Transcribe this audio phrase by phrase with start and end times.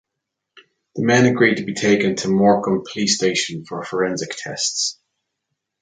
[0.95, 4.97] The men agreed to be taken to Morecambe police station for forensic tests.